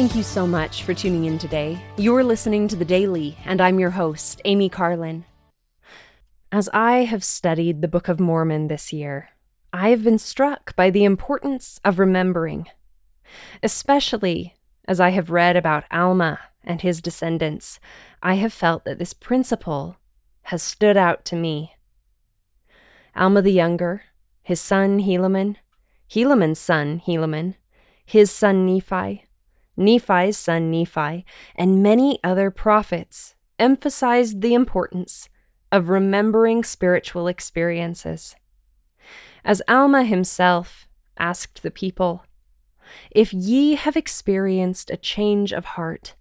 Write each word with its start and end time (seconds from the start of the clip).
Thank 0.00 0.16
you 0.16 0.22
so 0.22 0.46
much 0.46 0.84
for 0.84 0.94
tuning 0.94 1.26
in 1.26 1.36
today. 1.36 1.78
You're 1.98 2.24
listening 2.24 2.68
to 2.68 2.74
The 2.74 2.86
Daily, 2.86 3.36
and 3.44 3.60
I'm 3.60 3.78
your 3.78 3.90
host, 3.90 4.40
Amy 4.46 4.70
Carlin. 4.70 5.26
As 6.50 6.70
I 6.72 7.04
have 7.04 7.22
studied 7.22 7.82
the 7.82 7.86
Book 7.86 8.08
of 8.08 8.18
Mormon 8.18 8.68
this 8.68 8.94
year, 8.94 9.28
I 9.74 9.90
have 9.90 10.02
been 10.02 10.18
struck 10.18 10.74
by 10.74 10.88
the 10.88 11.04
importance 11.04 11.80
of 11.84 11.98
remembering, 11.98 12.66
especially 13.62 14.54
as 14.88 15.00
I 15.00 15.10
have 15.10 15.28
read 15.28 15.54
about 15.54 15.84
Alma 15.90 16.40
and 16.64 16.80
his 16.80 17.02
descendants. 17.02 17.78
I 18.22 18.36
have 18.36 18.54
felt 18.54 18.86
that 18.86 18.98
this 18.98 19.12
principle 19.12 19.96
has 20.44 20.62
stood 20.62 20.96
out 20.96 21.26
to 21.26 21.36
me. 21.36 21.74
Alma 23.14 23.42
the 23.42 23.52
Younger, 23.52 24.04
his 24.42 24.62
son 24.62 25.00
Helaman, 25.00 25.56
Helaman's 26.08 26.58
son 26.58 27.02
Helaman, 27.06 27.56
his 28.06 28.30
son 28.30 28.64
Nephi, 28.64 29.26
Nephi's 29.80 30.36
son 30.36 30.70
Nephi, 30.70 31.24
and 31.56 31.82
many 31.82 32.20
other 32.22 32.50
prophets 32.50 33.34
emphasized 33.58 34.40
the 34.40 34.54
importance 34.54 35.28
of 35.72 35.88
remembering 35.88 36.62
spiritual 36.62 37.26
experiences. 37.26 38.36
As 39.44 39.62
Alma 39.66 40.04
himself 40.04 40.86
asked 41.18 41.62
the 41.62 41.70
people, 41.70 42.24
If 43.10 43.32
ye 43.32 43.74
have 43.74 43.96
experienced 43.96 44.90
a 44.90 44.96
change 44.96 45.52
of 45.52 45.64
heart, 45.64 46.14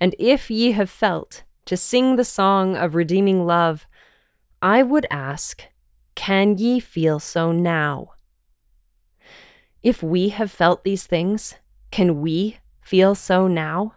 and 0.00 0.14
if 0.18 0.50
ye 0.50 0.72
have 0.72 0.90
felt 0.90 1.42
to 1.66 1.76
sing 1.76 2.16
the 2.16 2.24
song 2.24 2.76
of 2.76 2.94
redeeming 2.94 3.46
love, 3.46 3.86
I 4.60 4.82
would 4.82 5.06
ask, 5.10 5.64
Can 6.14 6.56
ye 6.56 6.80
feel 6.80 7.18
so 7.18 7.52
now? 7.52 8.12
If 9.82 10.02
we 10.02 10.28
have 10.28 10.50
felt 10.50 10.84
these 10.84 11.06
things, 11.06 11.56
can 11.90 12.20
we 12.20 12.58
feel 12.82 13.14
so 13.14 13.48
now? 13.48 13.94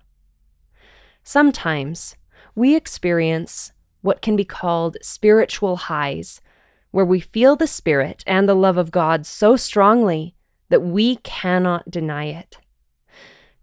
Sometimes 1.23 2.15
we 2.55 2.75
experience 2.75 3.73
what 4.01 4.21
can 4.21 4.35
be 4.35 4.45
called 4.45 4.97
spiritual 5.01 5.75
highs, 5.75 6.39
where 6.91 7.03
we 7.03 7.19
feel 7.19 7.55
the 7.55 7.67
Spirit 7.67 8.23
and 8.25 8.47
the 8.47 8.55
love 8.55 8.77
of 8.77 8.91
God 8.91 9.25
so 9.25 9.57
strongly 9.57 10.35
that 10.69 10.81
we 10.81 11.17
cannot 11.17 11.89
deny 11.89 12.25
it. 12.25 12.57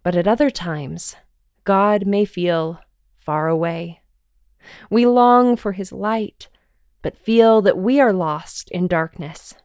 But 0.03 0.15
at 0.15 0.27
other 0.27 0.49
times, 0.49 1.15
God 1.63 2.05
may 2.05 2.25
feel 2.25 2.79
far 3.17 3.47
away. 3.47 4.01
We 4.89 5.05
long 5.05 5.55
for 5.55 5.71
His 5.71 5.91
light, 5.91 6.49
but 7.01 7.17
feel 7.17 7.61
that 7.61 7.77
we 7.77 7.99
are 7.99 8.13
lost 8.13 8.69
in 8.71 8.87
darkness. 8.87 9.55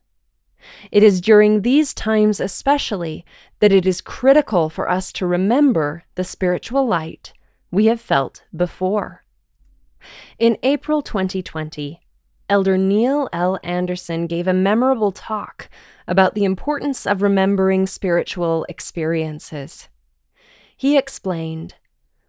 It 0.91 1.03
is 1.03 1.21
during 1.21 1.63
these 1.63 1.95
times, 1.95 2.41
especially, 2.41 3.25
that 3.61 3.73
it 3.73 3.87
is 3.87 4.01
critical 4.01 4.71
for 4.71 4.91
us 4.91 5.13
to 5.13 5.27
remember 5.27 6.05
the 6.15 6.25
spiritual 6.25 6.87
light 6.87 7.33
we 7.71 7.87
have 7.87 8.01
felt 8.01 8.45
before. 8.55 9.25
In 10.39 10.57
April 10.63 11.03
2020, 11.03 12.01
Elder 12.49 12.79
Neil 12.79 13.29
L. 13.33 13.59
Andersen 13.63 14.27
gave 14.27 14.49
a 14.49 14.55
memorable 14.55 15.13
talk 15.13 15.69
about 16.07 16.35
the 16.35 16.45
importance 16.45 17.07
of 17.07 17.21
remembering 17.21 17.87
spiritual 17.87 18.65
experiences. 18.69 19.89
He 20.77 20.97
explained 20.97 21.75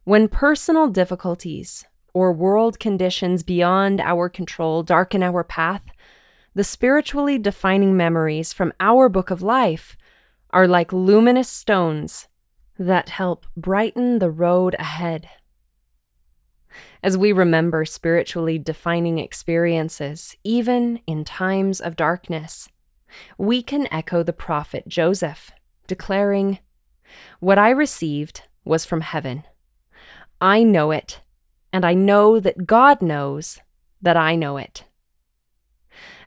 when 0.03 0.27
personal 0.27 0.87
difficulties 0.89 1.85
or 2.13 2.33
world 2.33 2.79
conditions 2.79 3.43
beyond 3.43 4.01
our 4.01 4.27
control 4.27 4.83
darken 4.83 5.23
our 5.23 5.43
path, 5.43 5.83
the 6.59 6.63
spiritually 6.65 7.37
defining 7.37 7.95
memories 7.95 8.51
from 8.51 8.73
our 8.81 9.07
book 9.07 9.31
of 9.31 9.41
life 9.41 9.95
are 10.49 10.67
like 10.67 10.91
luminous 10.91 11.47
stones 11.47 12.27
that 12.77 13.07
help 13.07 13.45
brighten 13.55 14.19
the 14.19 14.29
road 14.29 14.75
ahead. 14.77 15.29
As 17.01 17.17
we 17.17 17.31
remember 17.31 17.85
spiritually 17.85 18.59
defining 18.59 19.19
experiences, 19.19 20.35
even 20.43 20.99
in 21.07 21.23
times 21.23 21.79
of 21.79 21.95
darkness, 21.95 22.67
we 23.37 23.63
can 23.63 23.87
echo 23.89 24.21
the 24.21 24.33
prophet 24.33 24.85
Joseph, 24.85 25.51
declaring, 25.87 26.59
What 27.39 27.57
I 27.57 27.69
received 27.69 28.41
was 28.65 28.83
from 28.83 28.99
heaven. 28.99 29.45
I 30.41 30.63
know 30.63 30.91
it, 30.91 31.21
and 31.71 31.85
I 31.85 31.93
know 31.93 32.37
that 32.41 32.67
God 32.67 33.01
knows 33.01 33.59
that 34.01 34.17
I 34.17 34.35
know 34.35 34.57
it. 34.57 34.83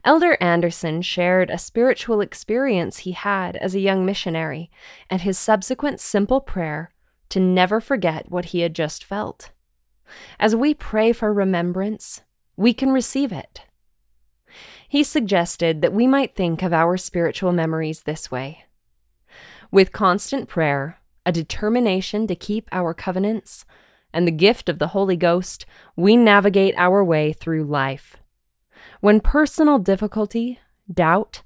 Elder 0.05 0.37
Andersen 0.41 1.03
shared 1.03 1.51
a 1.51 1.59
spiritual 1.59 2.21
experience 2.21 2.99
he 2.99 3.13
had 3.13 3.57
as 3.57 3.75
a 3.75 3.81
young 3.81 4.05
missionary 4.05 4.71
and 5.09 5.23
his 5.23 5.39
subsequent 5.39 6.01
simple 6.01 6.41
prayer 6.41 6.93
to 7.29 7.39
never 7.39 7.81
forget 7.81 8.31
what 8.31 8.47
he 8.47 8.61
had 8.61 8.75
just 8.75 9.05
felt. 9.05 9.51
As 10.41 10.57
we 10.57 10.75
pray 10.75 11.13
for 11.13 11.33
remembrance, 11.33 12.23
we 12.57 12.75
can 12.75 12.91
receive 12.91 13.33
it. 13.33 13.63
He 14.89 15.03
suggested 15.03 15.81
that 15.81 15.95
we 15.95 16.07
might 16.07 16.35
think 16.35 16.63
of 16.63 16.73
our 16.73 16.97
spiritual 16.97 17.53
memories 17.53 18.03
this 18.03 18.31
way 18.31 18.67
with 19.73 19.91
constant 19.91 20.49
prayer, 20.49 20.99
a 21.25 21.33
determination 21.33 22.27
to 22.27 22.37
keep 22.37 22.69
our 22.71 22.93
covenants, 22.93 23.65
and 24.13 24.27
the 24.27 24.33
gift 24.33 24.69
of 24.69 24.79
the 24.79 24.89
Holy 24.89 25.17
Ghost, 25.17 25.65
we 25.97 26.15
navigate 26.15 26.75
our 26.77 27.03
way 27.03 27.33
through 27.33 27.65
life. 27.65 28.19
When 29.01 29.21
personal 29.21 29.79
difficulty, 29.79 30.59
doubt, 30.93 31.43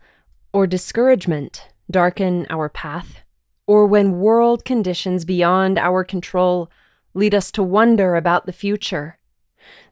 or 0.52 0.66
discouragement 0.66 1.68
darken 1.90 2.46
our 2.50 2.68
path, 2.68 3.20
or 3.66 3.86
when 3.86 4.18
world 4.18 4.64
conditions 4.64 5.24
beyond 5.24 5.78
our 5.78 6.04
control 6.04 6.70
lead 7.14 7.34
us 7.34 7.50
to 7.52 7.62
wonder 7.62 8.14
about 8.14 8.46
the 8.46 8.52
future, 8.52 9.18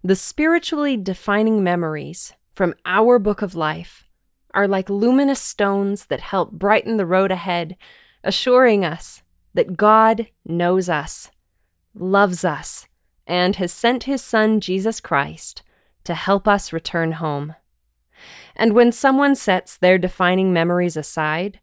the 0.02 0.16
spiritually 0.16 0.96
defining 0.96 1.62
memories 1.62 2.34
from 2.52 2.74
our 2.84 3.18
book 3.18 3.42
of 3.42 3.54
life 3.54 4.04
are 4.52 4.68
like 4.68 4.88
luminous 4.88 5.40
stones 5.40 6.06
that 6.06 6.20
help 6.20 6.52
brighten 6.52 6.96
the 6.96 7.06
road 7.06 7.32
ahead, 7.32 7.76
assuring 8.22 8.84
us 8.84 9.22
that 9.52 9.76
God 9.76 10.28
knows 10.44 10.88
us, 10.88 11.30
loves 11.94 12.44
us, 12.44 12.86
and 13.26 13.56
has 13.56 13.72
sent 13.72 14.04
his 14.04 14.22
Son, 14.22 14.60
Jesus 14.60 15.00
Christ, 15.00 15.62
to 16.04 16.14
help 16.14 16.46
us 16.46 16.72
return 16.72 17.12
home. 17.12 17.54
And 18.56 18.72
when 18.72 18.92
someone 18.92 19.34
sets 19.34 19.76
their 19.76 19.98
defining 19.98 20.52
memories 20.52 20.96
aside 20.96 21.60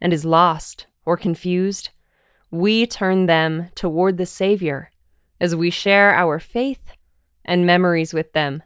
and 0.00 0.12
is 0.12 0.24
lost 0.24 0.86
or 1.04 1.16
confused, 1.16 1.90
we 2.50 2.86
turn 2.86 3.26
them 3.26 3.70
toward 3.74 4.16
the 4.16 4.26
Savior 4.26 4.90
as 5.40 5.56
we 5.56 5.70
share 5.70 6.14
our 6.14 6.38
faith 6.38 6.92
and 7.44 7.66
memories 7.66 8.14
with 8.14 8.32
them, 8.32 8.62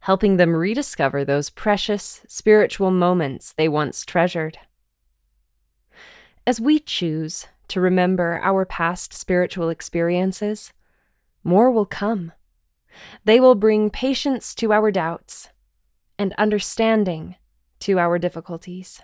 helping 0.00 0.36
them 0.36 0.54
rediscover 0.54 1.24
those 1.24 1.50
precious 1.50 2.22
spiritual 2.28 2.90
moments 2.90 3.52
they 3.52 3.68
once 3.68 4.04
treasured. 4.04 4.58
As 6.46 6.60
we 6.60 6.78
choose 6.78 7.46
to 7.68 7.80
remember 7.80 8.40
our 8.42 8.66
past 8.66 9.14
spiritual 9.14 9.70
experiences, 9.70 10.72
more 11.42 11.70
will 11.70 11.86
come. 11.86 12.32
They 13.24 13.40
will 13.40 13.54
bring 13.54 13.88
patience 13.90 14.54
to 14.56 14.72
our 14.72 14.90
doubts 14.90 15.48
and 16.18 16.34
understanding 16.38 17.36
to 17.80 17.98
our 17.98 18.18
difficulties. 18.18 19.02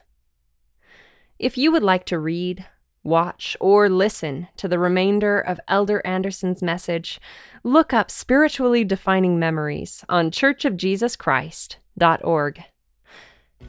If 1.38 1.58
you 1.58 1.72
would 1.72 1.82
like 1.82 2.04
to 2.06 2.18
read, 2.18 2.64
watch, 3.02 3.56
or 3.60 3.88
listen 3.88 4.46
to 4.56 4.68
the 4.68 4.78
remainder 4.78 5.40
of 5.40 5.58
Elder 5.68 6.02
Andersen's 6.04 6.62
message, 6.62 7.18
look 7.64 7.94
up 7.94 8.10
Spiritually 8.10 8.84
Defining 8.84 9.38
Memories 9.38 10.04
on 10.08 10.30
churchofjesuschrist.org. 10.30 12.64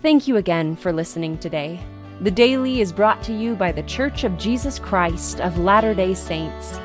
Thank 0.02 0.28
you 0.28 0.38
again 0.38 0.76
for 0.76 0.94
listening 0.94 1.38
today. 1.38 1.80
The 2.22 2.32
Daily 2.32 2.82
is 2.82 2.94
brought 2.94 3.24
to 3.24 3.34
you 3.34 3.56
by 3.56 3.72
the 3.72 3.84
Church 3.84 4.24
of 4.24 4.38
Jesus 4.38 4.80
Christ 4.80 5.42
of 5.42 5.58
Latter 5.58 5.94
day 5.94 6.14
Saints. 6.14 6.80